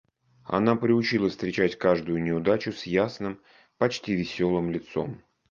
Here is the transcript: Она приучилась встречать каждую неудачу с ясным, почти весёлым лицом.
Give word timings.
Она 0.45 0.75
приучилась 0.75 1.33
встречать 1.33 1.77
каждую 1.77 2.23
неудачу 2.23 2.71
с 2.71 2.87
ясным, 2.87 3.39
почти 3.77 4.15
весёлым 4.15 4.71
лицом. 4.71 5.21